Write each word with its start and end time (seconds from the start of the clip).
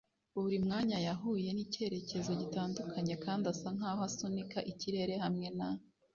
buri 0.41 0.57
mwanya 0.65 0.97
yahuye 1.07 1.49
nicyerekezo 1.53 2.31
gitandukanye 2.41 3.13
kandi 3.23 3.43
asa 3.53 3.69
nkaho 3.75 4.01
asunika 4.09 4.57
ikirere 4.71 5.15
hamwe 5.25 5.47
na 5.57 5.69